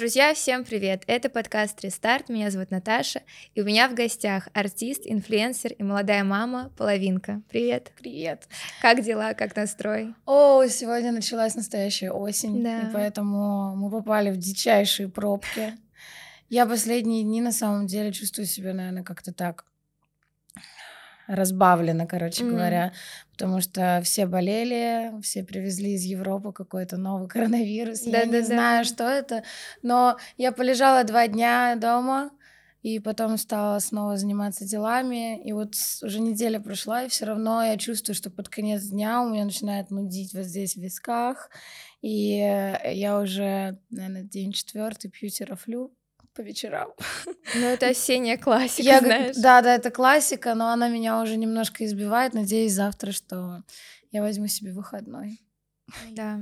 [0.00, 1.02] Друзья, всем привет!
[1.08, 3.20] Это подкаст «Рестарт», меня зовут Наташа,
[3.54, 7.42] и у меня в гостях артист, инфлюенсер и молодая мама Половинка.
[7.50, 7.92] Привет!
[7.98, 8.48] Привет!
[8.80, 10.14] Как дела, как настрой?
[10.24, 12.80] О, сегодня началась настоящая осень, Да.
[12.80, 15.74] и поэтому мы попали в дичайшие пробки.
[16.48, 19.66] Я последние дни на самом деле чувствую себя, наверное, как-то так
[21.30, 22.56] разбавлено, короче Мгм.
[22.56, 22.92] говоря,
[23.32, 28.02] потому что все болели, все привезли из Европы какой-то новый коронавирус.
[28.02, 28.46] Я не Да-да-да.
[28.46, 29.42] знаю, что это,
[29.82, 32.30] но я полежала два дня дома,
[32.82, 35.38] и потом стала снова заниматься делами.
[35.42, 39.28] И вот уже неделя прошла, и все равно я чувствую, что под конец дня у
[39.28, 41.50] меня начинает нудить вот здесь в висках.
[42.00, 45.92] И я уже, наверное, день четвертый пью терафлю
[46.34, 46.92] по вечерам.
[47.54, 49.36] Ну, это осенняя классика, Я знаешь.
[49.36, 52.32] Да, да, это классика, но она меня уже немножко избивает.
[52.32, 53.64] Надеюсь, завтра, что
[54.12, 55.40] я возьму себе выходной.
[56.10, 56.40] Да.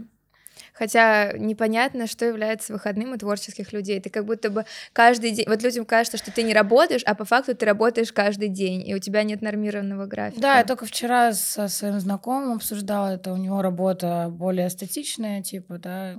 [0.72, 4.00] Хотя непонятно, что является выходным у творческих людей.
[4.00, 5.46] Ты как будто бы каждый день...
[5.48, 8.94] Вот людям кажется, что ты не работаешь, а по факту ты работаешь каждый день, и
[8.94, 10.40] у тебя нет нормированного графика.
[10.40, 13.32] Да, я только вчера со своим знакомым обсуждала это.
[13.32, 16.14] У него работа более статичная, типа, да,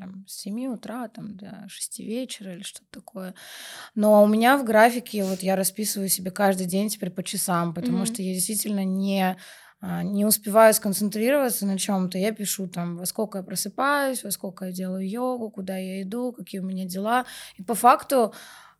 [0.00, 3.34] там, с 7 утра там, до 6 вечера или что-то такое.
[3.94, 7.98] Но у меня в графике, вот я расписываю себе каждый день теперь по часам, потому
[7.98, 8.06] Мгм.
[8.06, 9.36] что я действительно не
[9.80, 14.72] не успеваю сконцентрироваться на чем-то, я пишу там, во сколько я просыпаюсь, во сколько я
[14.72, 17.26] делаю йогу, куда я иду, какие у меня дела.
[17.56, 18.32] И по факту,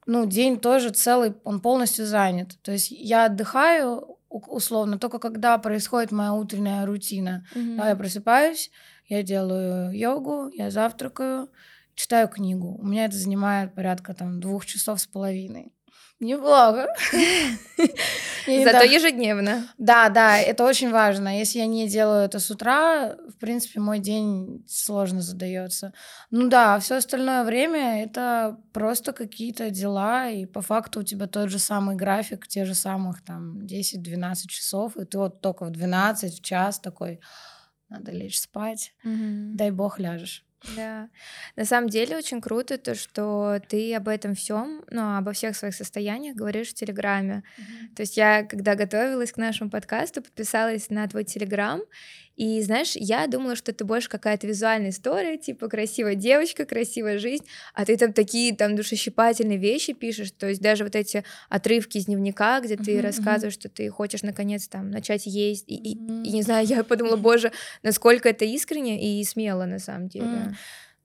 [0.06, 2.58] ну, день тоже целый, он полностью занят.
[2.62, 7.46] То есть я отдыхаю условно только когда происходит моя утренняя рутина.
[7.54, 7.76] Мгм.
[7.76, 8.70] Да, я просыпаюсь,
[9.06, 11.50] я делаю йогу, я завтракаю,
[11.94, 12.76] читаю книгу.
[12.80, 15.73] У меня это занимает порядка там двух часов с половиной.
[16.20, 16.86] Неплохо.
[18.46, 19.68] Зато ежедневно.
[19.78, 21.38] Да, да, это очень важно.
[21.38, 25.92] Если я не делаю это с утра, в принципе, мой день сложно задается.
[26.30, 31.50] Ну да, все остальное время это просто какие-то дела, и по факту у тебя тот
[31.50, 36.38] же самый график, те же самых там 10-12 часов, и ты вот только в 12,
[36.38, 37.20] в час такой,
[37.88, 40.43] надо лечь спать, дай бог ляжешь.
[40.76, 41.10] Да.
[41.56, 45.74] На самом деле очень круто то, что ты об этом всем, ну, обо всех своих
[45.74, 47.42] состояниях говоришь в Телеграме.
[47.94, 51.82] То есть я, когда готовилась к нашему подкасту, подписалась на твой Телеграм,
[52.36, 57.44] и, знаешь, я думала, что это больше какая-то визуальная история, типа красивая девочка, красивая жизнь,
[57.74, 62.06] а ты там такие там душещипательные вещи пишешь, то есть даже вот эти отрывки из
[62.06, 63.02] дневника, где ты мгм.
[63.02, 66.22] рассказываешь, что ты хочешь наконец там начать есть, и, и- Мгм.
[66.24, 67.52] и не знаю, я подумала, боже,
[67.82, 70.26] насколько это искренне и смело на самом деле.
[70.26, 70.56] Мгм.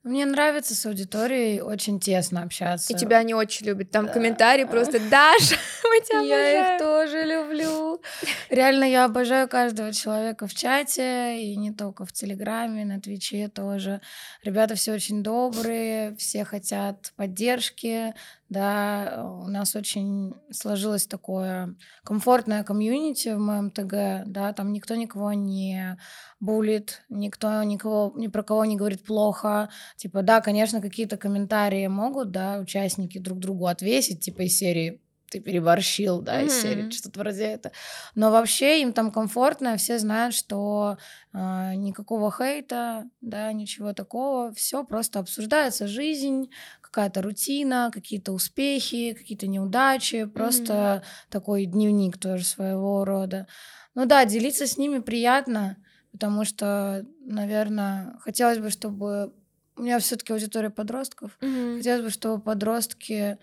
[0.03, 2.93] Мне нравится с аудиторией очень тесно общаться.
[2.93, 3.91] И тебя не очень любят.
[3.91, 4.13] Там Да.
[4.13, 6.75] комментарии просто «Даша, мы тебя Я обожаем».
[6.75, 8.01] их тоже люблю.
[8.49, 13.99] Реально, я обожаю каждого человека в чате, и не только в Телеграме, на Твиче тоже.
[14.43, 18.13] Ребята все очень добрые, все хотят поддержки,
[18.49, 25.33] да, у нас очень сложилось такое комфортное комьюнити в моем ТГ, да, там никто никого
[25.33, 25.97] не
[26.39, 32.31] булит, никто никого, ни про кого не говорит плохо, типа, да, конечно, какие-то комментарии могут,
[32.31, 37.43] да, участники друг другу отвесить, типа, из серии ты переборщил, да, из серии, что-то вроде
[37.43, 37.71] это.
[38.15, 40.97] Но вообще им там комфортно, все знают, что
[41.31, 46.49] а, никакого хейта, да, ничего такого, все просто обсуждается жизнь,
[46.91, 53.47] какая-то рутина, какие-то успехи, какие-то неудачи, просто такой дневник тоже своего рода.
[53.95, 55.77] Ну да, делиться с ними приятно,
[56.11, 59.33] потому что, наверное, хотелось бы, чтобы
[59.75, 61.77] у меня все-таки аудитория подростков, Мгм.
[61.77, 63.37] Хотелось бы, чтобы подростки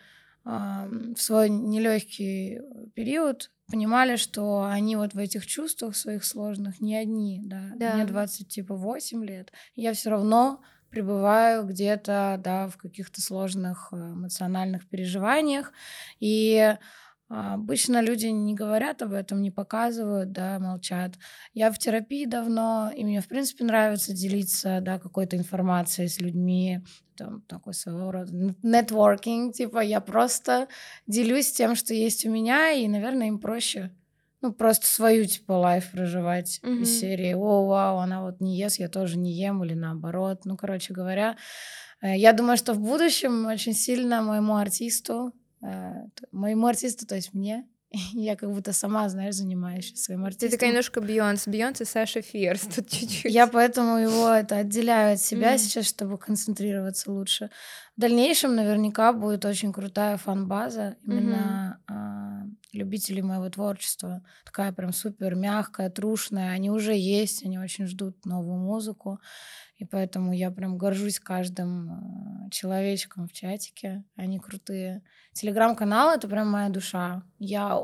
[0.44, 2.60] в свой нелегкий
[2.94, 7.72] период понимали, что они вот в этих чувствах своих сложных не одни, да.
[7.74, 7.94] Да.
[7.94, 13.96] Мне 20, типа, 8 лет, я все равно пребываю где-то, да, в каких-то сложных э,
[13.96, 15.72] эмоциональных переживаниях,
[16.20, 16.76] и
[17.28, 21.14] а, Обычно люди не говорят об этом, не показывают, да, молчат.
[21.54, 26.82] Я в терапии давно, и мне, в принципе, нравится делиться, да, какой-то информацией с людьми,
[27.16, 28.32] там такой своего рода
[28.62, 30.68] нетворкинг, типа я просто
[31.06, 33.90] делюсь тем, что есть у меня, и, наверное, им проще,
[34.42, 36.82] ну, просто свою, типа, лайф проживать Мгм.
[36.82, 40.44] из серии «О, вау, она вот не ест, я тоже не ем», или наоборот.
[40.44, 41.36] Ну, короче говоря,
[42.02, 45.92] э, я думаю, что в будущем очень сильно моему артисту, э,
[46.32, 47.66] моему артисту, то есть мне,
[48.12, 50.50] я как будто сама, знаешь, занимаюсь своим Ты артистом.
[50.50, 53.32] такая немножко Бейонс, Бейонс и Саша Фierс тут чуть-чуть.
[53.32, 55.58] Я поэтому его это отделяю от себя Мгм.
[55.58, 57.50] сейчас, чтобы концентрироваться лучше.
[57.96, 62.15] В дальнейшем наверняка будет очень крутая фан-база именно а,
[62.76, 64.22] любителей моего творчества.
[64.44, 66.52] Такая прям супер мягкая, трушная.
[66.52, 69.18] Они уже есть, они очень ждут новую музыку.
[69.76, 75.02] И поэтому я прям горжусь каждым а, человечкам в чатике, они крутые.
[75.32, 77.22] Телеграм-канал— это прям моя душа.
[77.38, 77.78] Я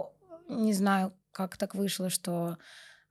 [0.49, 2.56] не знаю, как так вышло, что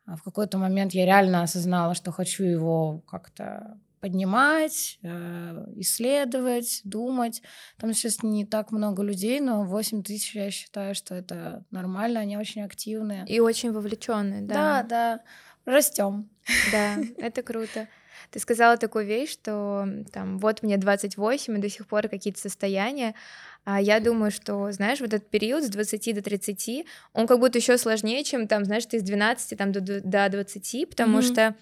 [0.05, 7.41] а, в какой-то момент я реально осознала, что хочу его как-то поднимать, э, исследовать, думать.
[7.77, 12.35] Там сейчас не так много людей, но 8 тысяч, я считаю, что это нормально, они
[12.35, 13.25] очень активные.
[13.27, 14.83] И очень вовлеченные, да.
[14.83, 15.19] Да, да.
[15.65, 16.29] Растем.
[16.71, 17.87] Да, это круто.
[18.31, 23.13] Ты сказала такую вещь, что там вот мне 28, и до сих пор какие-то состояния.
[23.65, 27.59] А я думаю, что, знаешь, вот этот период с 20 до 30, он как будто
[27.59, 31.21] еще сложнее, чем там, знаешь, ты с 12 там, до, до 20, потому mm-hmm.
[31.21, 31.55] что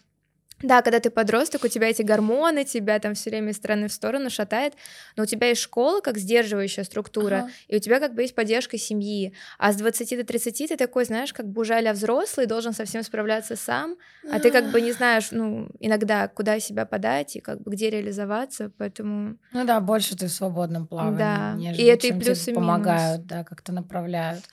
[0.62, 3.94] да, когда ты подросток, у тебя эти гормоны, тебя там все время из стороны в
[3.94, 4.74] сторону шатает,
[5.16, 7.52] но у тебя есть школа как сдерживающая структура, ага.
[7.68, 9.34] и у тебя как бы есть поддержка семьи.
[9.58, 13.04] А с 20 до 30 ты такой, знаешь, как бы уже а взрослый, должен совсем
[13.04, 13.96] справляться сам,
[14.32, 17.90] а ты как бы не знаешь, ну, иногда, куда себя подать и как бы где
[17.90, 19.38] реализоваться, поэтому...
[19.54, 21.54] Ну да, больше ты в свободном плавании, да.
[21.56, 24.44] нежели, и это и плюс и помогают, да, как-то направляют.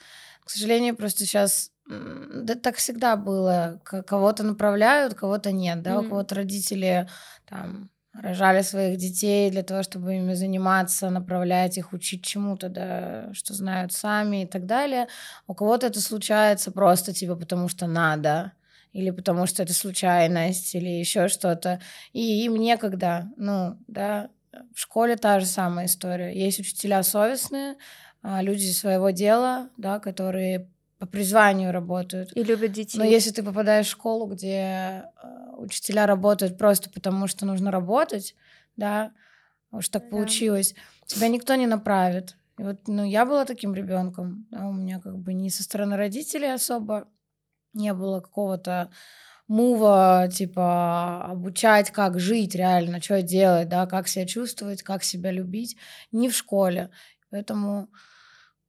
[0.43, 3.79] К сожалению, просто сейчас да так всегда было.
[3.83, 6.05] Кого-то направляют, кого-то нет, да, mm-hmm.
[6.05, 7.07] у кого-то родители
[7.45, 13.53] там рожали своих детей для того, чтобы ими заниматься, направлять их, учить чему-то, да, что
[13.53, 15.07] знают сами и так далее.
[15.45, 18.53] У кого-то это случается просто типа потому что надо,
[18.91, 21.79] или потому что это случайность, или еще что-то.
[22.13, 24.29] И им некогда, ну, да,
[24.73, 26.33] в школе та же самая история.
[26.33, 27.75] Есть учителя совестные,
[28.23, 32.35] а, люди своего дела, да, которые по призванию работают.
[32.35, 32.97] И любят детей.
[32.97, 38.35] Но если ты попадаешь в школу, где э, учителя работают просто потому, что нужно работать,
[38.75, 39.11] да,
[39.71, 40.09] уж так да.
[40.09, 42.35] получилось, тебя никто не направит.
[42.57, 45.95] И вот, ну, я была таким ребенком, да, у меня как бы не со стороны
[45.95, 47.07] родителей особо
[47.73, 48.89] не было какого-то
[49.47, 55.77] мува, типа, обучать, как жить реально, что делать, да, как себя чувствовать, как себя любить,
[56.11, 56.89] не в школе.
[57.29, 57.89] Поэтому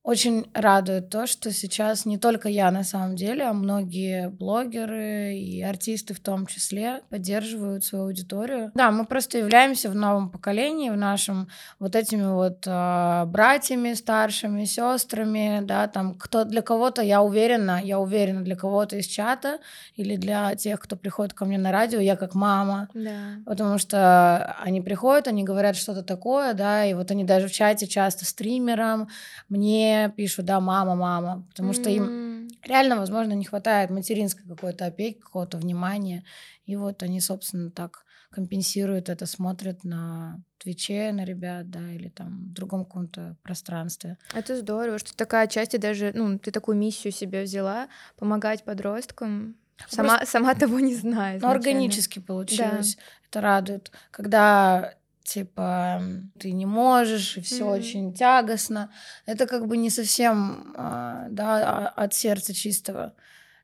[0.03, 5.61] очень радует то, что сейчас не только я на самом деле, а многие блогеры и
[5.63, 8.71] артисты в том числе поддерживают свою аудиторию.
[8.75, 11.49] Да, мы просто являемся в новом поколении, в нашем
[11.79, 17.99] вот этими вот э, братьями старшими, сестрами, да, там кто для кого-то, я уверена, я
[17.99, 19.59] уверена, для кого-то из чата
[19.95, 23.41] или для тех, кто приходит ко мне на радио, я как мама, да.
[23.45, 27.87] потому что они приходят, они говорят что-то такое, да, и вот они даже в чате
[27.87, 29.09] часто стримерам
[29.49, 35.19] мне пишут, да, мама, мама, потому что им реально, возможно, не хватает материнской какой-то опеки,
[35.19, 36.25] какого-то внимания,
[36.65, 42.49] и вот они, собственно, так компенсируют это, смотрят на Твиче на ребят, да, или там
[42.51, 44.19] в другом каком-то пространстве.
[44.35, 49.57] Это здорово, что такая часть, и даже, ну, ты такую миссию себе взяла, помогать подросткам,
[49.89, 50.33] Сама, Просто...
[50.33, 51.39] сама того не знаю.
[51.41, 52.97] Но органически получилось.
[52.97, 53.03] Да.
[53.29, 53.93] Это радует.
[54.11, 54.95] Когда
[55.29, 56.03] типа
[56.39, 57.79] ты не можешь, и все mm-hmm.
[57.79, 58.91] очень тягостно.
[59.27, 63.15] Это как бы не совсем а, да, от сердца чистого.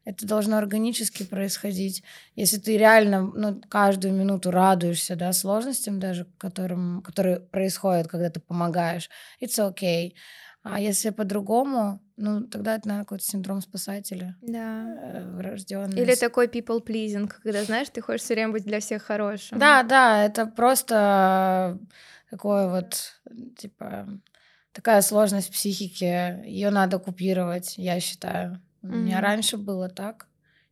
[0.05, 2.03] Это должно органически происходить.
[2.37, 8.39] Если ты реально ну, каждую минуту радуешься да, сложностям, даже которым, которые происходят, когда ты
[8.39, 9.09] помогаешь,
[9.41, 10.13] it's okay.
[10.65, 14.35] А если по-другому, ну, тогда это, наверное, какой-то синдром спасателя.
[14.41, 14.97] Да.
[14.99, 16.01] Э, врожденный.
[16.01, 19.59] Или такой people pleasing, когда, знаешь, ты хочешь все время быть для всех хорошим.
[19.59, 21.79] Да, да, это просто
[22.31, 23.13] такое вот,
[23.59, 24.09] типа,
[24.73, 26.43] такая сложность психики.
[26.47, 28.63] Ее надо купировать, я считаю.
[28.81, 28.97] У mm-hmm.
[28.97, 30.29] меня раньше было так.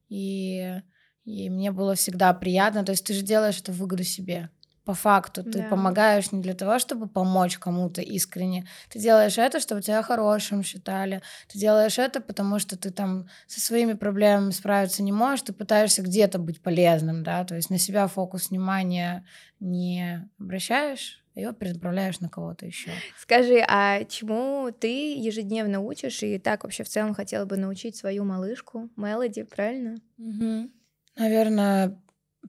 [0.09, 0.81] И,
[1.27, 2.83] и мне было всегда приятно.
[2.83, 4.49] То есть ты же делаешь это в выгоду себе
[4.85, 5.45] по факту.
[5.45, 5.69] Ты да.
[5.69, 8.67] помогаешь не для того, чтобы помочь кому-то искренне.
[8.89, 11.23] Ты делаешь это, чтобы тебя хорошим считали.
[11.49, 15.43] Ты делаешь это, потому что ты там со своими проблемами справиться не можешь.
[15.43, 19.25] Ты пытаешься где-то быть полезным, да, то есть на себя фокус внимания
[19.61, 22.91] не обращаешь, ее перенаправляешь на кого-то еще.
[23.19, 28.25] Скажи, а чему ты ежедневно учишь и так вообще в целом хотела бы научить свою
[28.25, 29.97] малышку Мелоди, правильно?
[30.19, 30.71] Угу.
[31.17, 32.02] Наверное,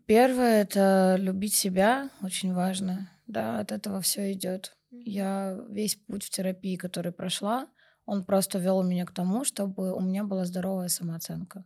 [0.06, 3.10] Первое это любить себя, очень важно.
[3.28, 4.76] Да, от этого все идет.
[4.92, 7.68] Я весь путь в терапии, который прошла,
[8.06, 11.66] он просто вел меня к тому, чтобы у меня была здоровая самооценка.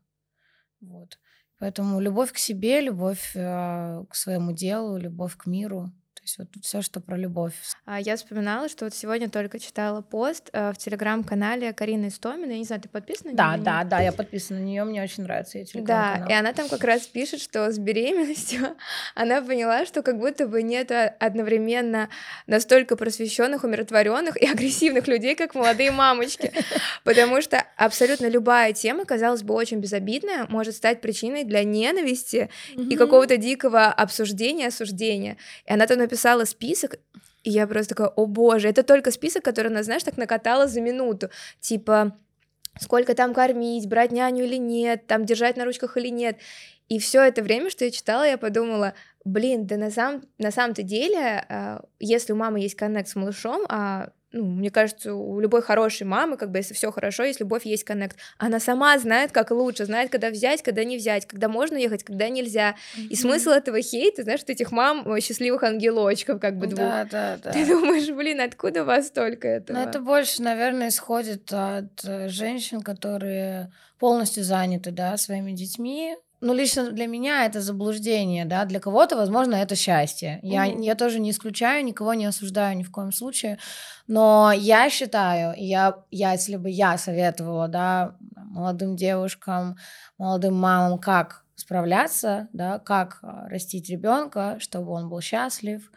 [0.82, 1.20] Вот.
[1.60, 5.92] Поэтому любовь к себе, любовь э, к своему делу, любовь к миру
[6.28, 7.54] есть вот все, что про любовь.
[7.86, 12.52] А я вспоминала, что вот сегодня только читала пост э, в телеграм-канале Карины Истомина.
[12.52, 13.64] Я не знаю, ты подписана да, на нее?
[13.64, 16.28] Да, да, я подписана на нее, мне очень нравится ее телеграм-канал.
[16.28, 18.76] Да, и она там как раз пишет, что с беременностью
[19.16, 22.10] она поняла, что как будто бы нет одновременно
[22.46, 26.52] настолько просвещенных, умиротворенных и агрессивных людей, как молодые мамочки.
[27.04, 32.96] Потому что абсолютно любая тема, казалось бы, очень безобидная, может стать причиной для ненависти и
[32.98, 35.38] какого-то дикого обсуждения, осуждения.
[35.66, 36.96] И она там написала написала список,
[37.44, 40.82] И я просто такая, о боже, это только список, который она, знаешь, так накатала за
[40.82, 41.30] минуту.
[41.62, 42.18] Типа,
[42.80, 46.38] сколько там кормить, брать няню или нет, там держать на ручках или нет.
[46.90, 48.94] И все это время, что я читала, я подумала,
[49.24, 53.62] блин, да на, сам, на самом-то деле, а, если у мамы есть коннект с малышом,
[53.70, 57.66] а ну, мне кажется, у любой хорошей мамы, как бы, если все хорошо, есть любовь,
[57.66, 58.18] есть коннект.
[58.38, 62.28] Она сама знает, как лучше, знает, когда взять, когда не взять, когда можно ехать, когда
[62.28, 62.76] нельзя.
[62.98, 63.08] Mm-hmm.
[63.08, 66.80] И смысл этого хейта, знаешь, вот этих мам счастливых ангелочков, как бы двух.
[66.80, 67.52] Да, да, да.
[67.52, 69.78] Ты думаешь, блин, откуда у вас столько этого?
[69.78, 76.54] Ну, это больше, наверное, исходит от э, женщин, которые полностью заняты, да, своими детьми, ну,
[76.54, 80.40] лично для меня это заблуждение, да, для кого-то, возможно, это счастье.
[80.44, 80.84] Я, mm-hmm.
[80.84, 83.58] я тоже не исключаю, никого не осуждаю ни в коем случае,
[84.08, 89.78] но я считаю, я, я, если бы я советовала, да, молодым девушкам,
[90.18, 95.92] молодым мамам, как справляться, да, как а, растить ребенка, чтобы он был счастлив,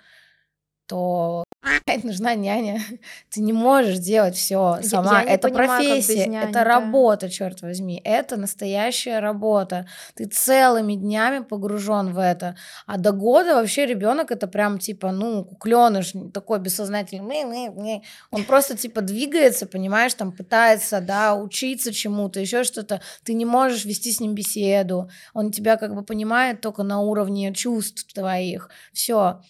[0.86, 1.44] то
[2.04, 2.80] нужна няня.
[3.28, 5.22] Ты не можешь делать все сама.
[5.22, 6.64] Я это понимаю, профессия, няни, это да.
[6.64, 8.00] работа, черт возьми.
[8.04, 9.86] Это настоящая работа.
[10.14, 12.56] Ты целыми днями погружен в это.
[12.86, 18.02] А до года вообще ребенок это прям типа, ну, кукленыш, такой бессознательный.
[18.30, 23.00] Он просто типа двигается, понимаешь, там пытается, да, учиться чему-то, еще что-то.
[23.24, 25.10] Ты не можешь вести с ним беседу.
[25.34, 28.70] Он тебя как бы понимает только на уровне чувств твоих.
[28.92, 29.40] Все.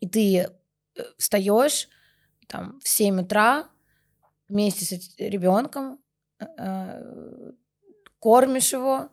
[0.00, 0.48] И ты
[1.18, 1.88] встаешь
[2.50, 3.68] там в 7 утра
[4.48, 6.00] вместе с ребенком,
[6.40, 7.52] э, э,
[8.18, 9.08] кормишь его,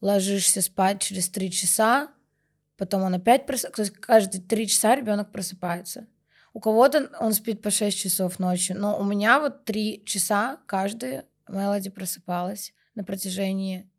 [0.00, 2.08] ложишься спать через 3 часа,
[2.76, 6.06] потом он опять просыпается, то есть каждые 3 часа ребенок просыпается.
[6.54, 11.26] У кого-то он спит по 6 часов ночью, но у меня вот 3 часа каждая
[11.46, 13.90] Мелоди просыпалась на протяжении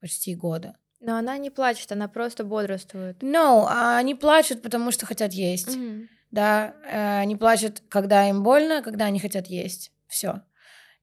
[0.00, 0.76] почти года.
[1.00, 3.22] Но она не плачет, она просто бодрствует.
[3.22, 5.68] No, а они плачут, потому что хотят есть.
[5.68, 10.42] Mm-hmm да, э, они плачут, когда им больно, когда они хотят есть, все.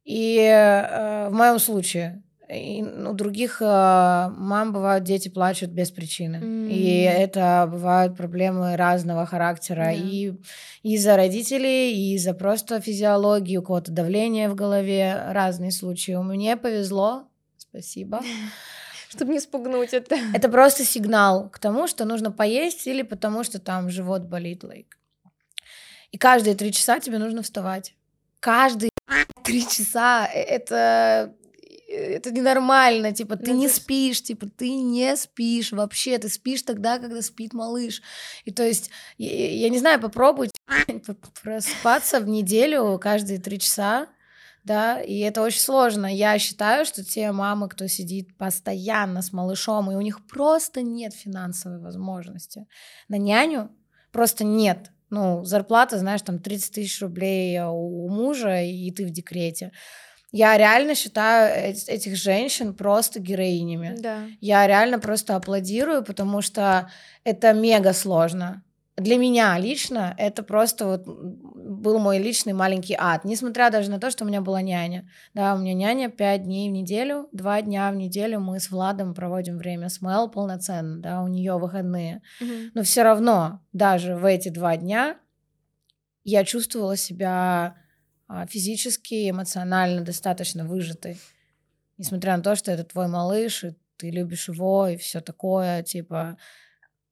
[0.03, 6.37] И э, в моем случае и у других э, мам бывают дети плачут без причины.
[6.37, 6.69] Mm.
[6.69, 9.93] И это бывают проблемы разного характера.
[9.93, 10.39] Yeah.
[10.83, 16.13] И из-за родителей, и из-за просто физиологии, у кого-то давление в голове, разные случаи.
[16.13, 18.21] У меня повезло, спасибо.
[19.09, 20.17] Чтобы не спугнуть это.
[20.33, 24.63] Это просто сигнал к тому, что нужно поесть, или потому что там живот болит.
[24.63, 24.96] Like.
[26.11, 27.93] И каждые три часа тебе нужно вставать.
[28.39, 28.91] Каждые
[29.43, 31.33] три часа э, это
[31.89, 36.99] это ненормально, типа, ты ну, не спишь, типа, ты не спишь вообще, ты спишь тогда,
[36.99, 38.01] когда спит малыш.
[38.43, 40.53] И то есть, я, я не знаю, попробуйте
[41.43, 44.07] просыпаться в неделю каждые три часа,
[44.63, 46.13] да, и это очень сложно.
[46.13, 51.13] Я считаю, что те мамы, кто сидит постоянно с малышом, и у них просто нет
[51.13, 52.67] финансовой возможности
[53.07, 53.71] на няню,
[54.11, 59.71] просто нет ну, зарплата, знаешь, там 30 тысяч рублей у мужа, и ты в декрете.
[60.31, 63.95] Я реально считаю этих женщин просто героинями.
[63.97, 64.25] Да.
[64.41, 66.91] Я реально просто аплодирую, потому что
[67.23, 68.63] это мега сложно
[68.97, 74.09] для меня лично это просто вот был мой личный маленький ад, несмотря даже на то,
[74.09, 75.07] что у меня была няня.
[75.35, 79.13] Да, у меня няня пять дней в неделю, два дня в неделю мы с Владом
[79.13, 82.23] проводим время с Мэл полноценно, да, у нее выходные.
[82.41, 82.71] Mm-hmm.
[82.73, 85.17] Но все равно даже в эти два дня
[86.23, 87.75] я чувствовала себя
[88.27, 91.19] а, физически, эмоционально достаточно выжатой.
[91.99, 96.37] Несмотря на то, что это твой малыш, и ты любишь его, и все такое, типа,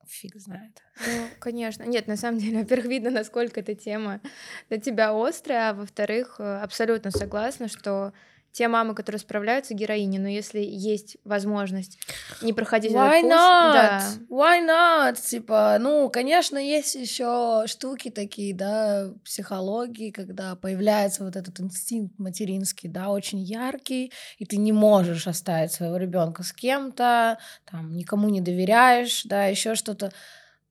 [0.08, 0.84] фиг знает.
[1.06, 1.84] Ну, конечно.
[1.84, 4.22] Нет, на самом деле, во-первых, видно, насколько эта тема
[4.70, 8.14] для тебя острая, а во-вторых, э, абсолютно согласна, что
[8.56, 12.00] те мамы, которые справляются, героини, но если есть возможность
[12.42, 13.74] не проходить Why этот путь, not?
[13.74, 14.02] да.
[14.30, 15.22] Why not?
[15.22, 22.88] Типа, ну, конечно, есть еще штуки такие, да, психологии, когда появляется вот этот инстинкт материнский,
[22.88, 27.38] да, очень яркий, и ты не можешь оставить своего ребенка с кем-то,
[27.70, 30.14] там, никому не доверяешь, да, еще что-то.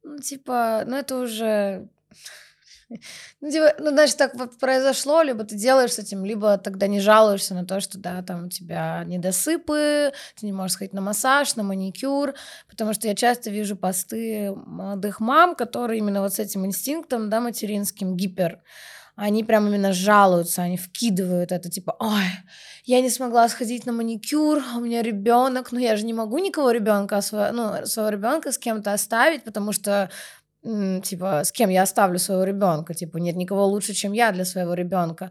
[0.03, 1.89] Ну, типа, ну, это уже
[3.41, 7.01] ну, типа, ну, знаешь, так вот произошло, либо ты делаешь с этим, либо тогда не
[7.01, 11.57] жалуешься на то, что, да, там у тебя недосыпы, ты не можешь сходить на массаж,
[11.57, 12.35] на маникюр,
[12.69, 17.41] потому что я часто вижу посты молодых мам, которые именно вот с этим инстинктом, да,
[17.41, 18.61] материнским, гипер,
[19.17, 22.25] они прям именно жалуются, они вкидывают это, типа, ой,
[22.85, 26.73] я не смогла сходить на маникюр, у меня ребенок, но я же не могу никого
[26.73, 30.11] ребенка, ну, своего ребенка с кем-то оставить, потому что
[30.65, 34.75] типа, с кем я оставлю своего ребенка, типа, нет никого лучше, чем я для своего
[34.75, 35.31] ребенка.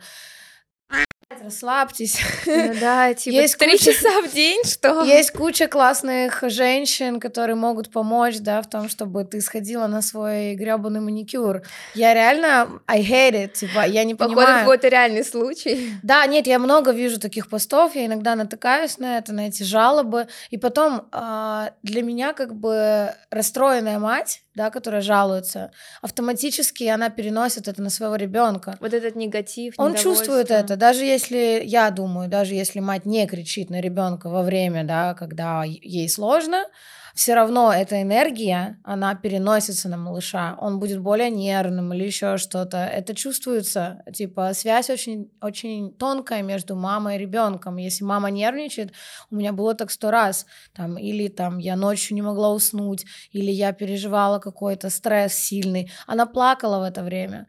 [1.43, 2.19] расслабьтесь.
[2.45, 3.85] Ну да, типа есть три куча...
[3.85, 5.03] часа в день, что?
[5.03, 10.53] Есть куча классных женщин, которые могут помочь, да, в том, чтобы ты сходила на свой
[10.53, 11.63] гребаный маникюр.
[11.95, 14.59] Я реально, I hate it, типа, я не Походу, понимаю.
[14.59, 15.93] какой-то реальный случай.
[16.03, 20.27] Да, нет, я много вижу таких постов, я иногда натыкаюсь на это, на эти жалобы,
[20.51, 27.67] и потом э, для меня как бы расстроенная мать, да, которая жалуется, автоматически она переносит
[27.67, 28.77] это на своего ребенка.
[28.79, 29.73] Вот этот негатив.
[29.77, 34.43] Он чувствует это, даже если я думаю, даже если мать не кричит на ребенка во
[34.43, 36.65] время, да, когда ей сложно,
[37.13, 40.57] все равно эта энергия, она переносится на малыша.
[40.59, 42.77] Он будет более нервным или еще что-то.
[42.77, 44.03] Это чувствуется.
[44.11, 47.77] Типа связь очень, очень тонкая между мамой и ребенком.
[47.77, 48.93] Если мама нервничает,
[49.29, 50.47] у меня было так сто раз.
[50.73, 55.91] Там, или там я ночью не могла уснуть, или я переживала какой-то стресс сильный.
[56.07, 57.47] Она плакала в это время.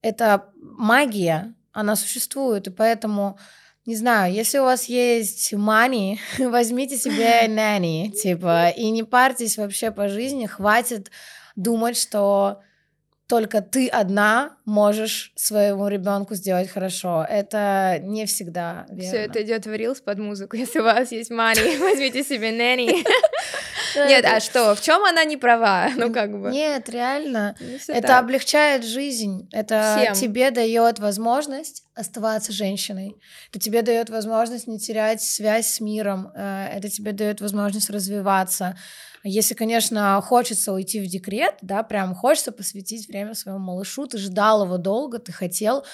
[0.00, 3.38] Это магия, она существует, и поэтому
[3.84, 9.90] не знаю, если у вас есть money, возьмите себе nanny, типа, и не парьтесь вообще
[9.90, 11.10] по жизни, хватит
[11.56, 12.60] думать, что
[13.26, 17.24] только ты одна можешь своему ребенку сделать хорошо.
[17.26, 19.08] Это не всегда верно.
[19.08, 20.56] Все это идет в рилс под музыку.
[20.58, 23.04] Если у вас есть money, возьмите себе nanny.
[23.96, 24.74] Нет, а что?
[24.74, 25.88] В чем она не права?
[25.96, 26.50] Ну как бы.
[26.50, 27.54] Нет, реально.
[27.88, 29.48] Это облегчает жизнь.
[29.52, 33.16] Это тебе дает возможность оставаться женщиной.
[33.50, 36.32] Это тебе дает возможность не терять связь с миром.
[36.34, 38.76] Э, это тебе дает возможность развиваться.
[39.24, 44.64] Если, конечно, хочется уйти в декрет, да, прям хочется посвятить время своему малышу, ты ждал
[44.64, 45.84] его долго, ты хотел,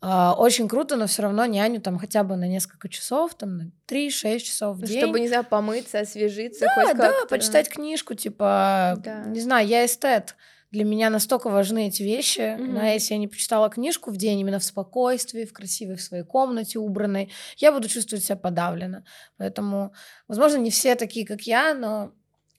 [0.00, 4.38] очень круто, но все равно няню там хотя бы на несколько часов, там на 3-6
[4.38, 5.00] часов в день.
[5.00, 9.24] Чтобы, не знаю, помыться, освежиться, да, хоть да, почитать книжку, типа, да.
[9.24, 10.36] не знаю, я эстет.
[10.70, 12.40] Для меня настолько важны эти вещи.
[12.40, 12.66] Mm-hmm.
[12.66, 16.24] Но если я не почитала книжку в день именно в спокойствии, в красивой в своей
[16.24, 19.04] комнате убранной, я буду чувствовать себя подавленно.
[19.38, 19.94] Поэтому,
[20.28, 22.12] возможно, не все такие, как я, но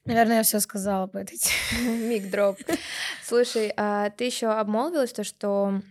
[0.05, 1.97] Наверное, я все сказала по этой теме.
[2.09, 2.57] Миг дроп.
[3.23, 5.81] Слушай, а ты еще обмолвилась то, что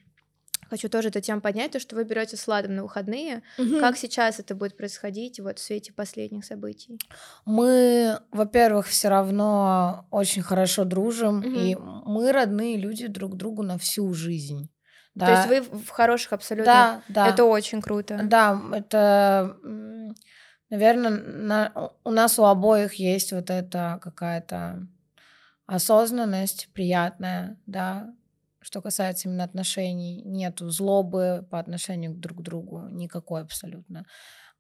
[0.68, 3.42] хочу тоже эту тему поднять, то, что вы берете с Ладом на выходные.
[3.58, 3.80] Угу.
[3.80, 6.98] Как сейчас это будет происходить вот в свете последних событий?
[7.44, 11.48] Мы, во-первых, все равно очень хорошо дружим, угу.
[11.48, 14.70] и мы родные люди друг другу на всю жизнь.
[15.14, 15.26] Да.
[15.26, 16.72] То есть вы в хороших абсолютно.
[16.72, 17.28] Да, да.
[17.28, 18.20] Это очень круто.
[18.22, 19.56] Да, это,
[20.70, 24.86] наверное, на, у нас у обоих есть вот эта какая-то
[25.66, 28.14] осознанность приятная, да,
[28.68, 34.04] что касается именно отношений, нету злобы по отношению друг к другу, никакой абсолютно.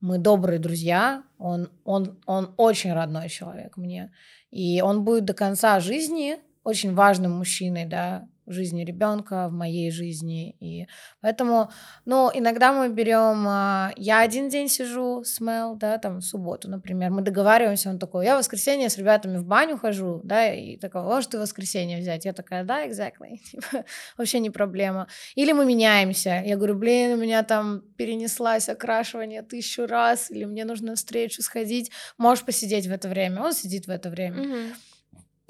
[0.00, 4.10] Мы добрые друзья, он, он, он очень родной человек мне,
[4.50, 9.90] и он будет до конца жизни очень важным мужчиной, да, в жизни ребенка, в моей
[9.90, 10.56] жизни.
[10.60, 10.86] И
[11.20, 11.70] поэтому,
[12.04, 16.68] ну, иногда мы берем, а, я один день сижу с Мел, да, там в субботу,
[16.68, 20.76] например, мы договариваемся, он такой, я в воскресенье с ребятами в баню хожу, да, и
[20.76, 22.24] такой, можешь ты воскресенье взять?
[22.24, 23.84] Я такая, да, exactly, типа,
[24.16, 25.06] вообще не проблема.
[25.34, 30.64] Или мы меняемся, я говорю, блин, у меня там перенеслась окрашивание тысячу раз, или мне
[30.64, 34.42] нужно на встречу сходить, можешь посидеть в это время, он сидит в это время.
[34.42, 34.74] Mm-hmm.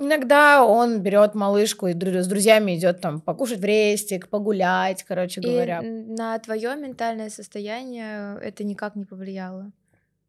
[0.01, 5.81] Иногда он берет малышку и с друзьями идет там покушать в рестик, погулять, короче говоря.
[5.81, 9.73] И на твое ментальное состояние это никак не повлияло?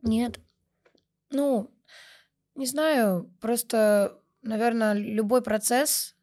[0.02, 0.40] Нет.
[1.30, 1.70] Ну,
[2.56, 6.16] не знаю, просто, наверное, любой процесс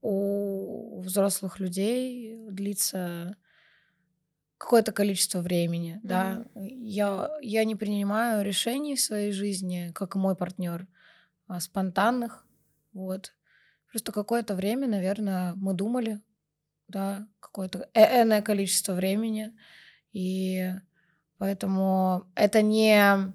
[0.00, 3.36] у взрослых людей длится
[4.56, 6.08] какое-то количество времени, mm-hmm.
[6.08, 6.44] да.
[6.54, 10.86] Я, я не принимаю решений в своей жизни, как и мой партнер,
[11.46, 12.45] а спонтанных.
[12.96, 13.34] Вот.
[13.90, 16.22] Просто какое-то время, наверное, мы думали,
[16.88, 19.52] да, какое-то энное количество времени.
[20.12, 20.70] И
[21.36, 23.34] поэтому это не,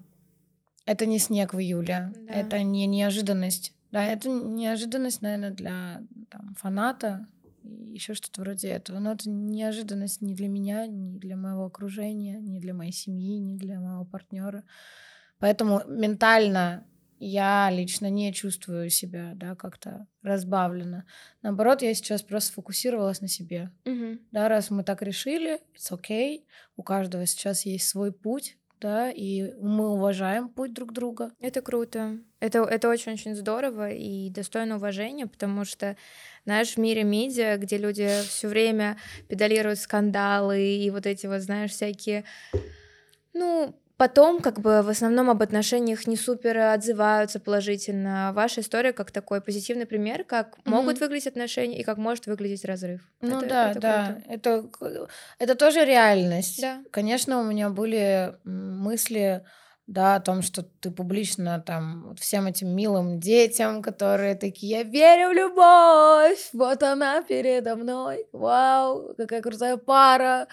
[0.86, 2.34] это не снег в июле, да.
[2.34, 3.74] это не неожиданность.
[3.92, 7.28] Да, это неожиданность, наверное, для там, фаната,
[7.62, 8.98] еще что-то вроде этого.
[8.98, 13.58] Но это неожиданность не для меня, не для моего окружения, не для моей семьи, не
[13.58, 14.64] для моего партнера.
[15.38, 16.88] Поэтому ментально
[17.24, 21.06] я лично не чувствую себя, да, как-то разбавленно.
[21.44, 23.70] Наоборот, я сейчас просто сфокусировалась на себе.
[23.86, 24.18] Угу.
[24.32, 26.42] Да, раз мы так решили, it's okay.
[26.76, 31.32] У каждого сейчас есть свой путь, да, и мы уважаем путь друг друга.
[31.40, 32.18] Это круто.
[32.40, 35.96] Это, это очень-очень здорово и достойно уважения, потому что,
[36.46, 38.98] знаешь, в мире медиа, где люди все время
[39.30, 42.26] педалируют скандалы и вот эти вот, знаешь, всякие,
[43.34, 48.32] ну, потом как бы в основном об отношениях не супер отзываются положительно.
[48.34, 50.72] Ваша история как такой позитивный пример, как mm-hmm.
[50.72, 53.02] могут выглядеть отношения и как может выглядеть разрыв.
[53.22, 54.66] Ну это, да, это да, это
[55.38, 56.62] это тоже реальность.
[56.62, 56.82] Да.
[56.90, 59.46] Конечно, у меня были мысли
[59.86, 65.30] да, о том, что ты публично там всем этим милым детям, которые такие, я верю
[65.30, 70.48] в любовь, вот она передо мной, вау, какая крутая пара,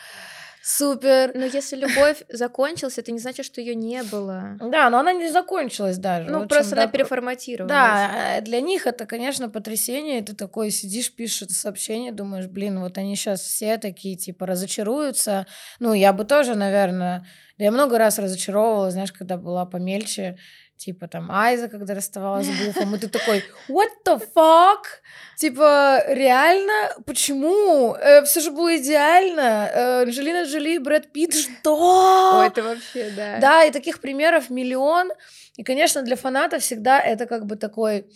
[0.69, 1.33] супер.
[1.35, 4.59] Но если любовь закончилась, это не значит, что ее не было.
[4.61, 6.31] Да, но она не закончилась даже.
[6.31, 7.71] Ну, вот просто она да, переформатировалась.
[7.71, 10.23] Да, для них это, конечно, потрясение.
[10.23, 15.47] Ты такой сидишь, пишешь сообщение, думаешь, блин, вот они сейчас все такие, типа, разочаруются.
[15.81, 17.27] Ну, я бы тоже, наверное...
[17.57, 20.39] Да я много раз разочаровывалась, знаешь, когда была помельче,
[20.79, 24.85] типа там Айза, когда расставалась с Буфом, и ты такой, what the fuck?
[25.37, 26.95] Типа, реально?
[27.05, 27.95] Почему?
[27.95, 29.71] Э, все же было идеально.
[29.73, 32.39] Э, Анджелина Джоли, Брэд Питт, что?
[32.41, 33.39] Ой, это вообще, да.
[33.41, 35.11] Да, и таких примеров миллион.
[35.57, 38.07] И, конечно, для фанатов всегда это как бы такой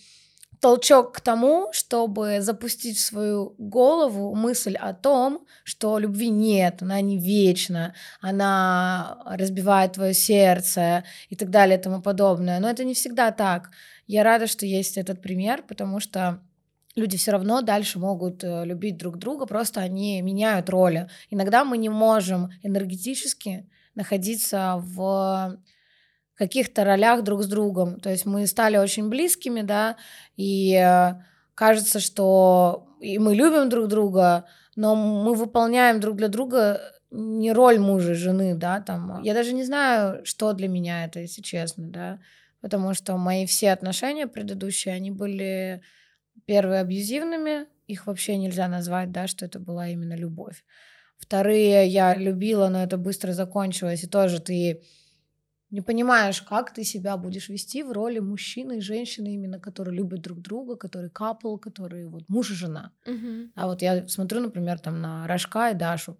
[0.62, 7.00] толчок к тому, чтобы запустить в свою голову мысль о том, что любви нет, она
[7.00, 12.60] не вечна, она разбивает твое сердце и так далее и тому подобное.
[12.60, 13.70] Но это не всегда так.
[14.06, 16.38] Я рада, что есть этот пример, потому что
[16.94, 21.08] люди все равно дальше могут э, любить друг друга, просто они меняют роли.
[21.28, 25.58] Иногда мы не можем энергетически находиться в
[26.42, 28.00] каких-то ролях друг с другом.
[28.00, 29.96] То есть мы стали очень близкими, да,
[30.36, 31.14] и э,
[31.54, 34.44] кажется, что и мы любим друг друга,
[34.76, 39.22] но мы выполняем друг для друга не роль мужа жены, да, там.
[39.22, 42.18] Я даже не знаю, что для меня это, если честно, да,
[42.60, 45.82] потому что мои все отношения предыдущие, они были
[46.46, 50.64] первые абьюзивными, их вообще нельзя назвать, да, что это была именно любовь.
[51.18, 54.82] Вторые я любила, но это быстро закончилось, и тоже ты
[55.72, 60.20] не понимаешь, как ты себя будешь вести в роли мужчины и женщины, именно которые любят
[60.20, 62.92] друг друга, которые капл, которые вот муж и жена.
[63.06, 63.48] Uh-huh.
[63.54, 66.18] А вот я смотрю, например, там на Рожка и Дашу,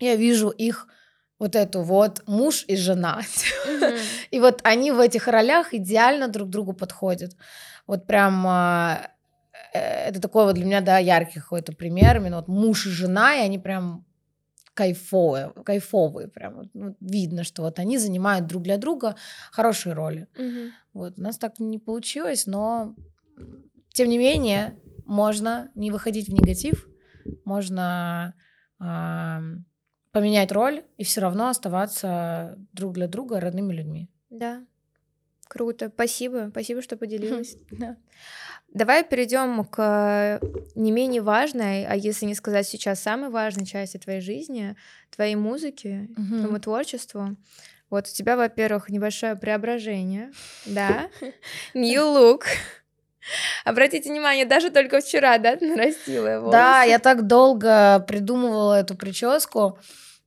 [0.00, 0.86] я вижу их
[1.38, 3.22] вот эту вот муж и жена.
[3.22, 3.98] Uh-huh.
[4.30, 7.34] и вот они в этих ролях идеально друг другу подходят.
[7.86, 9.08] Вот прям а,
[9.72, 12.18] э, это такой вот для меня, да, яркий какой-то пример.
[12.18, 14.04] Именно вот муж и жена, и они прям
[14.80, 16.70] кайфовые, кайфовые прям.
[16.72, 19.14] Ну, видно, что вот они занимают друг для друга
[19.52, 20.26] хорошие роли.
[20.38, 20.72] Угу.
[20.94, 22.94] Вот, у нас так не получилось, но
[23.92, 26.88] тем не менее можно не выходить в негатив,
[27.44, 28.34] можно
[28.80, 29.40] э,
[30.12, 34.10] поменять роль и все равно оставаться друг для друга родными людьми.
[34.30, 34.64] Да,
[35.50, 35.90] круто.
[35.92, 37.56] Спасибо, спасибо, что поделилась.
[38.72, 40.40] Давай перейдем к
[40.76, 44.76] не менее важной, а если не сказать сейчас самой важной части твоей жизни,
[45.10, 46.38] твоей музыки, угу.
[46.38, 47.36] твоему творчеству.
[47.90, 50.30] Вот у тебя, во-первых, небольшое преображение,
[50.66, 51.10] да,
[51.74, 52.44] new look.
[53.64, 56.50] Обратите внимание, даже только вчера, да, нарастила его.
[56.50, 59.78] Да, я так долго придумывала эту прическу.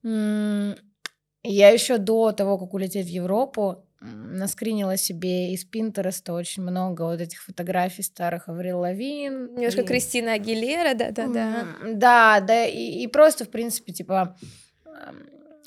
[0.03, 7.21] Я еще до того, как улететь в Европу, наскринила себе из Пинтереста очень много вот
[7.21, 9.55] этих фотографий старых Аврил Лавин.
[9.55, 9.85] Немножко и...
[9.85, 11.67] Кристина Агилера, да-да-да.
[11.93, 14.35] Да, да, и, и просто, в принципе, типа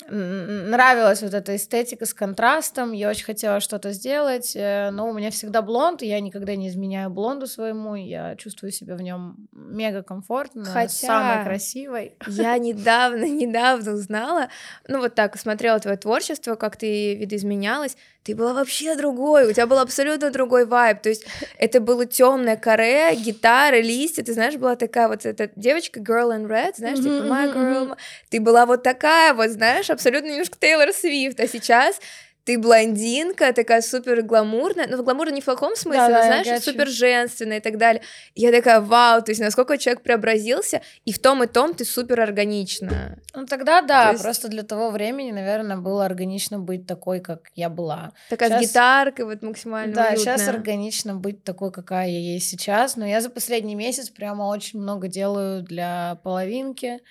[0.09, 5.31] нравилась вот эта эстетика с контрастом, я очень хотела что-то сделать, э, но у меня
[5.31, 10.03] всегда блонд, и я никогда не изменяю блонду своему, я чувствую себя в нем мега
[10.03, 12.15] комфортно, Хотя самой красивой.
[12.27, 14.47] Я недавно, недавно узнала,
[14.87, 17.97] ну вот так, смотрела твое творчество, как ты видоизменялась,
[18.27, 21.25] ты была вообще другой, у тебя был абсолютно другой вайб, то есть
[21.57, 26.45] это было темное каре, гитара, листья, ты знаешь, была такая вот эта девочка girl in
[26.45, 27.97] red, знаешь, типа my girl,
[28.29, 32.01] ты была вот такая вот, знаешь, абсолютно немножко Тейлор Свифт, а сейчас
[32.47, 36.87] ты блондинка, такая супер гламурная, ну, гламурная не в плохом смысле, да, но, знаешь, супер
[36.87, 38.01] женственная и так далее.
[38.35, 41.83] И я такая, вау, то есть насколько человек преобразился, и в том и том ты
[41.83, 43.19] супер органична.
[43.35, 44.23] Ну, тогда да, есть...
[44.23, 48.13] просто для того времени, наверное, было органично быть такой, как я была.
[48.29, 48.63] Такая сейчас...
[48.63, 50.17] с гитаркой вот максимально Да, уютная.
[50.17, 54.79] сейчас органично быть такой, какая я есть сейчас, но я за последний месяц прямо очень
[54.79, 57.01] много делаю для половинки,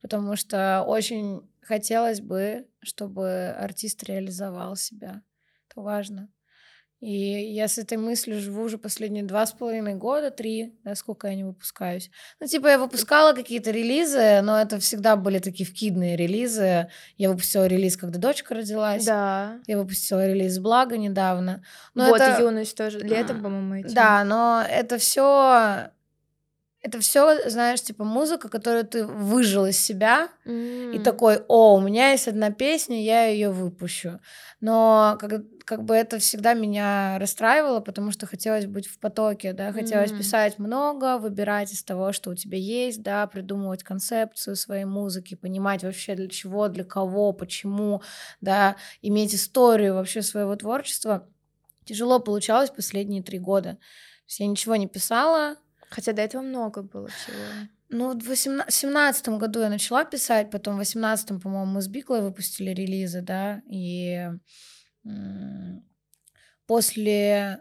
[0.00, 5.22] потому что очень хотелось бы, чтобы артист реализовал себя.
[5.68, 6.30] Это важно.
[7.00, 11.28] И я с этой мыслью живу уже последние два с половиной года, три, да, сколько
[11.28, 12.10] я не выпускаюсь.
[12.40, 16.88] Ну, типа, я выпускала какие-то релизы, но это всегда были такие вкидные релизы.
[17.18, 19.04] Я выпустила релиз, когда дочка родилась.
[19.04, 19.60] Да.
[19.66, 21.62] Я выпустила релиз «Благо» недавно.
[21.92, 22.40] Но вот, это...
[22.40, 23.94] «Юность» тоже, летом, по-моему, эти.
[23.94, 25.90] Да, но это все
[26.86, 30.92] это все, знаешь, типа музыка, которую ты выжил из себя, М.
[30.92, 34.20] и такой, о, у меня есть одна песня, я ее выпущу.
[34.60, 39.72] Но как, как бы это всегда меня расстраивало, потому что хотелось быть в потоке, да,
[39.72, 40.18] хотелось М.
[40.18, 45.82] писать много, выбирать из того, что у тебя есть, да, придумывать концепцию своей музыки, понимать
[45.82, 48.00] вообще для чего, для кого, почему,
[48.40, 51.28] да, иметь историю вообще своего творчества.
[51.84, 53.70] Тяжело получалось последние три года.
[53.72, 55.56] То есть я ничего не писала,
[55.90, 57.38] Хотя до этого много было всего.
[57.88, 62.70] ну, в 2017 году я начала писать, потом в 2018, по-моему, мы с Биклой выпустили
[62.70, 64.28] релизы, да, и
[66.66, 67.60] после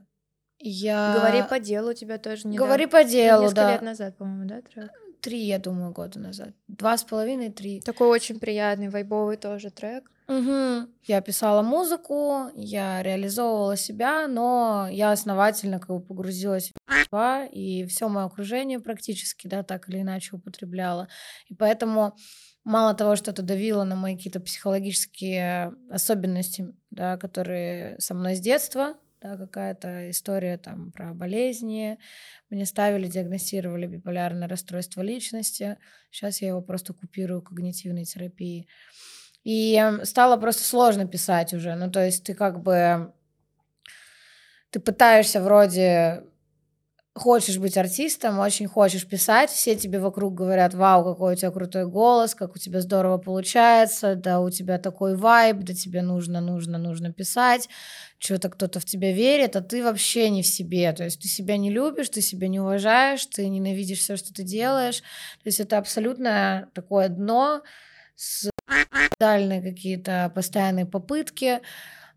[0.60, 1.14] я...
[1.16, 3.72] Говори по делу у тебя тоже не Говори по делу, Несколько да.
[3.74, 4.92] лет назад, по-моему, да, трек?
[5.22, 6.54] Три, я думаю, года назад.
[6.68, 7.82] Два с половиной, три.
[7.82, 10.10] Такой очень приятный, вайбовый тоже трек.
[10.28, 10.90] Мгм.
[11.04, 16.72] Я писала музыку, я реализовывала себя, но я основательно как бы погрузилась
[17.12, 21.08] в и все мое окружение практически, да, так или иначе употребляла.
[21.48, 22.16] И поэтому
[22.64, 28.40] мало того, что это давило на мои какие-то психологические особенности, да, которые со мной с
[28.40, 32.00] детства, да, какая-то история там про болезни.
[32.50, 35.78] Мне ставили, диагностировали биполярное расстройство личности.
[36.10, 38.68] Сейчас я его просто купирую когнитивной терапией.
[39.46, 41.76] И эм, стало просто сложно писать уже.
[41.76, 43.14] Ну, то есть ты как бы...
[44.72, 46.24] Ты пытаешься вроде...
[47.18, 51.88] Хочешь быть артистом, очень хочешь писать, все тебе вокруг говорят, вау, какой у тебя крутой
[51.88, 56.78] голос, как у тебя здорово получается, да у тебя такой вайб, да тебе нужно, нужно,
[56.78, 57.70] нужно писать,
[58.18, 61.56] что-то кто-то в тебя верит, а ты вообще не в себе, то есть ты себя
[61.56, 65.78] не любишь, ты себя не уважаешь, ты ненавидишь все, что ты делаешь, то есть это
[65.78, 67.62] абсолютно такое дно
[68.18, 68.50] с
[69.20, 71.62] дальние какие-то постоянные попытки.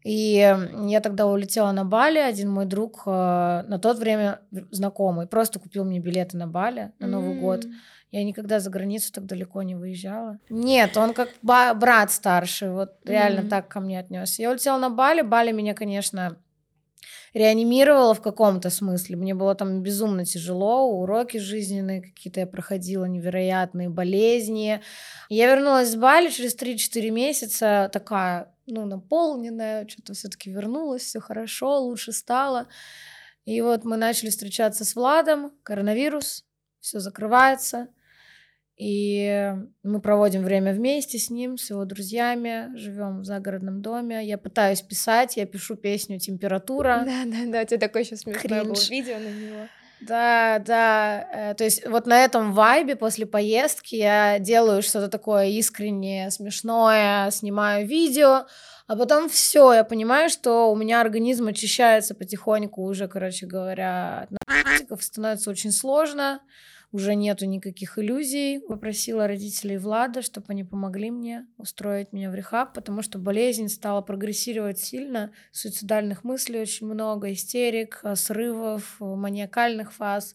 [0.04, 0.56] И
[0.86, 2.18] я тогда улетела на Бали.
[2.18, 7.06] Один мой друг, э, на тот время знакомый, просто купил мне билеты на Бали на
[7.08, 7.64] Новый год.
[7.64, 7.72] М.
[8.10, 10.38] Я никогда за границу так далеко не выезжала.
[10.48, 13.50] Нет, он как брат старший, вот реально Мгм.
[13.50, 14.40] так ко мне отнесся.
[14.42, 15.20] Я улетела на Бали.
[15.22, 16.36] Бали меня, конечно,
[17.34, 19.16] реанимировала в каком-то смысле.
[19.16, 24.80] Мне было там безумно тяжело, уроки жизненные какие-то я проходила, невероятные болезни.
[25.28, 31.80] Я вернулась с Бали через 3-4 месяца, такая, ну, наполненная, что-то все-таки вернулась, все хорошо,
[31.80, 32.66] лучше стало.
[33.44, 36.44] И вот мы начали встречаться с Владом, коронавирус,
[36.80, 37.88] все закрывается.
[38.78, 44.24] И мы проводим время вместе с ним, с его друзьями, живем в загородном доме.
[44.24, 47.02] Я пытаюсь писать, я пишу песню «Температура».
[47.04, 49.66] Да, да, да, у тебя такое еще смешное было видео на него.
[50.00, 51.28] Да, да.
[51.32, 57.30] э, То есть вот на этом вайбе после поездки я делаю что-то такое искреннее, смешное,
[57.32, 58.46] снимаю видео,
[58.86, 64.30] а потом все, я понимаю, что у меня организм очищается потихоньку уже, короче говоря, от
[64.30, 66.40] наркотиков, становится очень сложно,
[66.90, 68.60] уже нету никаких иллюзий.
[68.60, 74.00] Попросила родителей Влада, чтобы они помогли мне устроить меня в рехаб, потому что болезнь стала
[74.00, 80.34] прогрессировать сильно, суицидальных мыслей очень много, истерик, э, срывов, э, маниакальных фаз.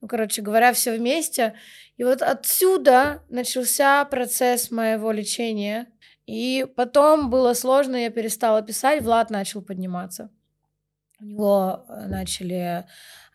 [0.00, 1.54] Ну, короче говоря, все вместе.
[1.96, 5.88] И вот отсюда начался процесс моего лечения.
[6.26, 10.30] И потом было сложно, я перестала писать, Влад начал подниматься.
[11.20, 12.86] У него э, начали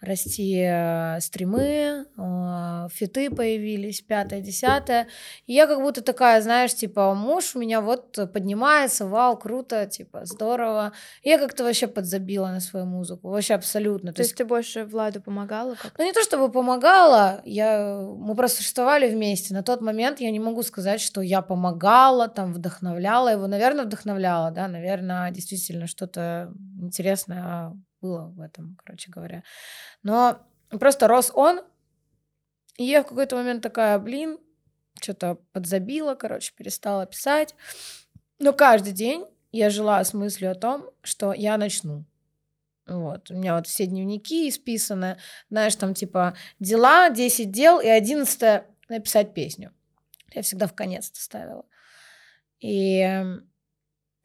[0.04, 5.08] расти э, стримы, э, фиты появились, пятое, десятое.
[5.48, 10.26] И я как будто такая, знаешь, типа, муж у меня вот поднимается, вау, круто, типа,
[10.26, 10.94] здорово.
[11.22, 14.14] И я как-то вообще подзабила на свою музыку, вообще абсолютно.
[14.14, 17.98] То есть ты больше Владу помогала как Ну, не то чтобы помогала, я...
[18.18, 19.54] мы просто существовали вместе.
[19.54, 23.48] На тот момент я не могу сказать, что я помогала, там, вдохновляла его.
[23.48, 29.44] Наверное, вдохновляла, да, наверное, действительно что-то интересное было в этом, короче говоря.
[30.04, 31.62] Но просто рос он,
[32.78, 34.40] и я в какой-то момент такая, блин,
[35.02, 37.56] что-то подзабила, короче, перестала писать.
[38.40, 42.06] Но каждый день я жила с мыслью о том, что я начну.
[42.86, 43.32] Вот.
[43.32, 45.18] У меня вот все дневники исписаны.
[45.50, 49.72] Знаешь, там типа дела, 10 дел и 11 написать песню.
[50.34, 51.66] Я всегда в конец это ставила.
[52.60, 53.24] И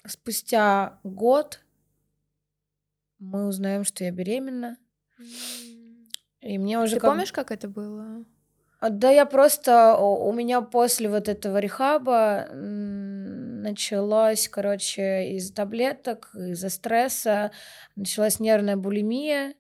[0.06, 1.60] спустя год
[3.18, 4.76] мы узнаем, что я беременна.
[6.40, 8.24] И мне уже Ты как- помнишь, как это было?
[8.80, 9.96] а, Да, я просто...
[9.96, 17.50] У меня после вот этого рехаба началось, короче, из таблеток, из-за стресса,
[17.96, 19.54] началась нервная булимия,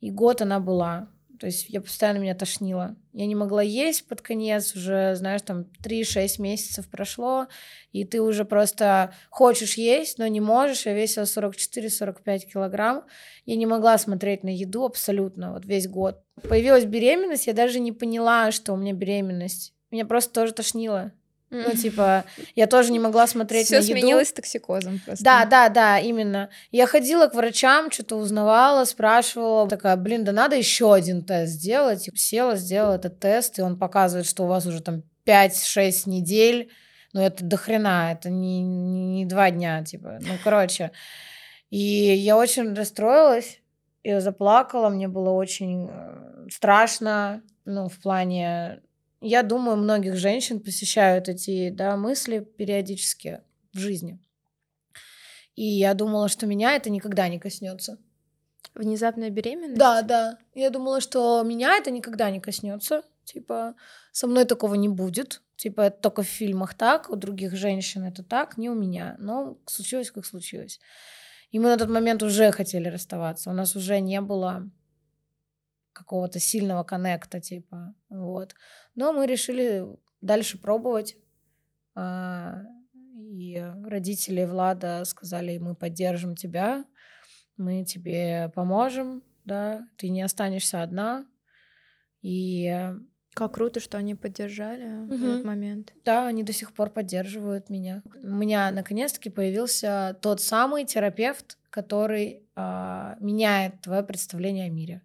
[0.00, 1.08] и год она была.
[1.38, 2.96] То есть я постоянно меня тошнило.
[3.12, 7.46] Я не могла есть под конец, уже, знаешь, там 3-6 месяцев прошло,
[7.92, 10.86] и ты уже просто хочешь есть, но не можешь.
[10.86, 13.04] Я весила 44-45 килограмм.
[13.46, 16.20] Я не могла смотреть на еду абсолютно вот весь год.
[16.48, 19.74] Появилась беременность, я даже не поняла, что у меня беременность.
[19.90, 21.12] Меня просто тоже тошнило.
[21.50, 22.24] Ну, типа,
[22.56, 23.92] я тоже не могла смотреть Всё на еду.
[23.92, 25.24] сменилось токсикозом просто.
[25.24, 26.50] Да, да, да, именно.
[26.72, 29.68] Я ходила к врачам, что-то узнавала, спрашивала.
[29.68, 32.08] Такая, блин, да надо еще один тест сделать.
[32.14, 36.70] Села, сделала этот тест, и он показывает, что у вас уже там 5-6 недель.
[37.12, 40.18] Ну, это до хрена, это не, не, не два дня, типа.
[40.20, 40.90] Ну, короче.
[41.70, 43.60] И я очень расстроилась,
[44.02, 48.80] я заплакала, мне было очень э, страшно, ну, в плане
[49.26, 53.40] я думаю, многих женщин посещают эти да, мысли периодически
[53.72, 54.18] в жизни.
[55.56, 57.98] И я думала, что меня это никогда не коснется.
[58.74, 59.78] Внезапная беременность?
[59.78, 60.38] Да, да.
[60.54, 63.02] Я думала, что меня это никогда не коснется.
[63.24, 63.74] Типа,
[64.12, 65.40] со мной такого не будет.
[65.56, 69.16] Типа, это только в фильмах так, у других женщин это так, не у меня.
[69.18, 70.80] Но случилось, как случилось.
[71.50, 73.50] И мы на тот момент уже хотели расставаться.
[73.50, 74.68] У нас уже не было
[75.94, 78.54] какого-то сильного коннекта, типа, вот.
[78.94, 79.86] Но мы решили
[80.20, 81.16] дальше пробовать.
[81.94, 82.62] А,
[83.14, 86.84] и родители Влада сказали, мы поддержим тебя,
[87.56, 91.26] мы тебе поможем, да, ты не останешься одна.
[92.20, 92.92] И
[93.34, 95.16] как круто, что они поддержали угу.
[95.16, 95.92] в этот момент.
[96.04, 98.02] Да, они до сих пор поддерживают меня.
[98.22, 105.02] У меня наконец-таки появился тот самый терапевт, который э, меняет твое представление о мире.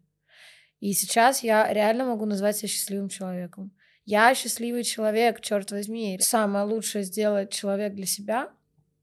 [0.79, 3.71] И сейчас я реально могу назвать себя счастливым человеком.
[4.05, 6.17] Я счастливый человек, черт возьми.
[6.21, 8.51] Самое лучшее сделать человек для себя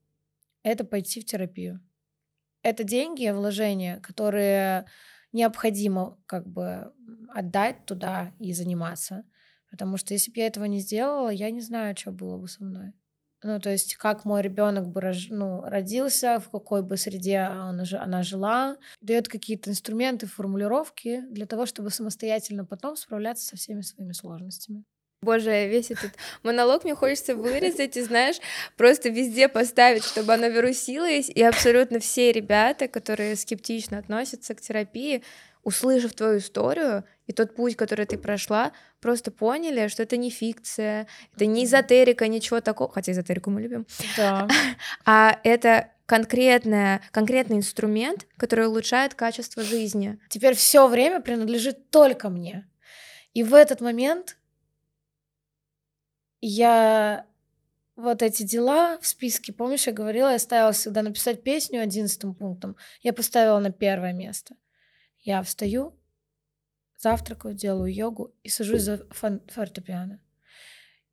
[0.63, 1.79] —это пойти в терапию.
[2.61, 4.85] Это деньги, вложения, которые
[5.31, 6.93] необходимо как бы
[7.29, 9.23] отдать туда и заниматься.
[9.69, 12.63] Потому что если бы я этого не сделала, я не знаю, что было бы со
[12.63, 12.93] мной.
[13.43, 18.23] Ну, то есть, как мой ребенок бы ну, родился, в какой бы среде она, она
[18.23, 24.83] жила, дает какие-то инструменты, формулировки для того, чтобы самостоятельно потом справляться со всеми своими сложностями.
[25.21, 26.11] Боже, весь этот
[26.43, 28.37] монолог мне хочется вырезать и, знаешь,
[28.75, 35.23] просто везде поставить, чтобы оно вирусилось, и абсолютно все ребята, которые скептично относятся к терапии,
[35.63, 41.07] услышав твою историю и тот путь, который ты прошла, просто поняли, что это не фикция,
[41.35, 43.85] это не эзотерика, ничего такого, хотя эзотерику мы любим,
[44.15, 44.47] да.
[45.05, 50.17] а это конкретная, конкретный инструмент, который улучшает качество жизни.
[50.29, 52.67] Теперь все время принадлежит только мне.
[53.33, 54.37] И в этот момент
[56.39, 57.25] я
[57.97, 62.77] вот эти дела в списке, помнишь, я говорила, я ставила всегда написать песню одиннадцатым пунктом.
[63.01, 64.55] Я поставила на первое место.
[65.23, 65.93] Я встаю,
[66.97, 70.19] завтракаю, делаю йогу и сажусь за фортепиано.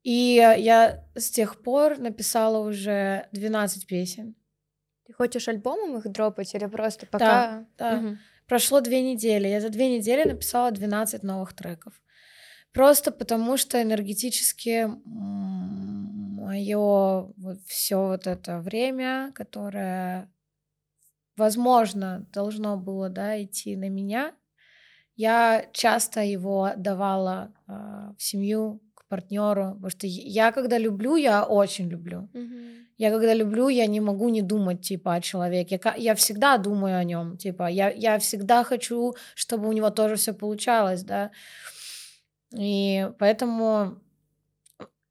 [0.02, 4.34] И я с тех пор написала уже 12 песен.
[5.06, 7.66] Ты хочешь альбомом их дропать или просто пока?
[7.78, 7.98] Да, да.
[7.98, 8.16] Угу.
[8.46, 9.48] Прошло две недели.
[9.48, 11.94] Я за две недели написала 12 новых треков.
[12.72, 14.90] Просто потому что энергетически
[16.44, 20.30] мое вот все вот это время, которое
[21.36, 24.34] возможно, должно было, да, идти на меня.
[25.16, 27.72] Я часто его давала э,
[28.18, 32.28] в семью, к партнеру, потому что я, когда люблю, я очень люблю.
[32.32, 32.84] Mm-hmm.
[32.96, 35.80] Я когда люблю, я не могу не думать, типа, о человеке.
[35.84, 40.14] Я, я всегда думаю о нем, типа, я, я всегда хочу, чтобы у него тоже
[40.16, 41.30] все получалось, да.
[42.56, 43.98] И поэтому,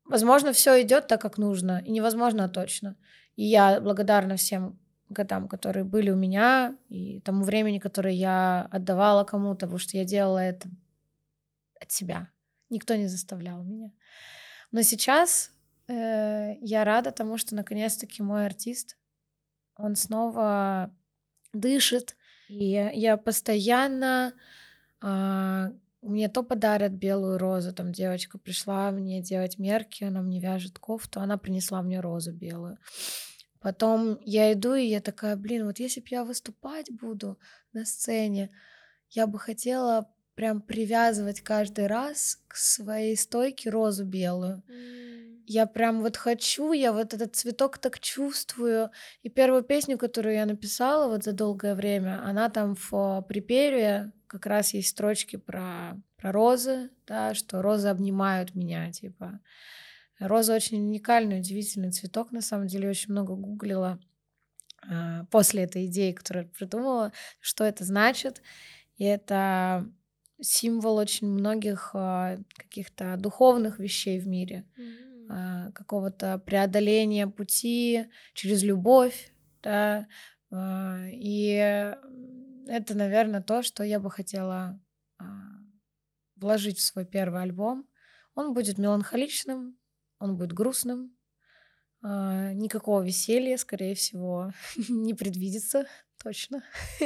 [0.06, 2.96] возможно, все идет так, как нужно, и невозможно точно.
[3.36, 4.80] И я благодарна всем
[5.14, 10.06] годам, которые были у меня, и тому времени, которое я отдавала кому-то, потому что я
[10.06, 10.70] делала это
[11.80, 12.30] от себя.
[12.70, 13.92] Никто не заставлял меня.
[14.72, 15.52] Но сейчас
[15.88, 18.98] э, я рада тому, что наконец-таки мой артист,
[19.76, 20.92] он снова
[21.54, 22.16] дышит,
[22.50, 24.34] и я постоянно
[25.02, 25.72] э,
[26.04, 31.22] мне то подарят белую розу, там девочка пришла мне делать мерки, она мне вяжет кофту,
[31.22, 32.78] она принесла мне розу белую.
[33.64, 37.40] Потом я иду, и я такая, блин, вот если бы я выступать буду
[37.72, 38.50] на сцене,
[39.10, 44.64] я бы хотела прям привязывать каждый раз к своей стойке розу белую.
[44.68, 45.44] Mm.
[45.46, 48.90] Я прям вот хочу, я вот этот цветок так чувствую.
[49.22, 54.46] И первую песню, которую я написала вот за долгое время, она там в припеве как
[54.46, 59.40] раз есть строчки про, про розы, да, что розы обнимают меня, типа.
[60.20, 64.00] Роза очень уникальный, удивительный цветок, на самом деле, очень много гуглила
[64.90, 68.42] э, после этой идеи, которую придумала, что это значит.
[68.98, 69.92] И это
[70.42, 74.66] символ очень многих а, каких-то духовных вещей в мире,
[75.30, 80.08] а, какого-то преодоления пути через любовь, да,
[80.52, 81.96] а, и
[82.68, 84.80] это, наверное, то, что я бы хотела
[86.36, 87.88] вложить в свой первый альбом.
[88.36, 89.78] Он будет меланхоличным,
[90.24, 91.16] он будет грустным,
[92.02, 94.52] никакого веселья, скорее всего,
[94.90, 95.86] не предвидится
[96.22, 96.64] точно.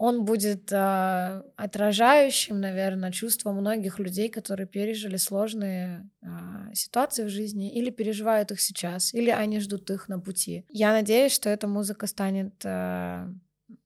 [0.00, 6.26] он будет э, отражающим, наверное, чувства многих людей, которые пережили сложные э,
[6.72, 10.64] ситуации в жизни или переживают их сейчас, или они ждут их на пути.
[10.70, 13.26] Я надеюсь, что эта музыка станет э,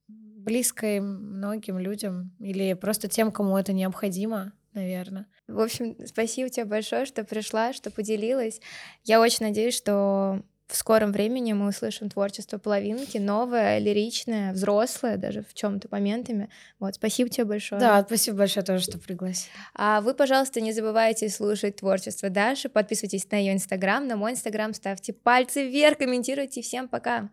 [0.07, 5.25] близкой многим людям или просто тем, кому это необходимо, наверное.
[5.47, 8.61] В общем, спасибо тебе большое, что пришла, что поделилась.
[9.03, 15.43] Я очень надеюсь, что в скором времени мы услышим творчество половинки, новое, лиричное, взрослое, даже
[15.43, 16.49] в чем-то моментами.
[16.79, 17.79] Вот, спасибо тебе большое.
[17.79, 19.51] Да, спасибо большое тоже, что пригласил.
[19.75, 24.73] А вы, пожалуйста, не забывайте слушать творчество Даши, подписывайтесь на ее инстаграм, на мой инстаграм,
[24.73, 26.61] ставьте пальцы вверх, комментируйте.
[26.61, 27.29] Всем пока!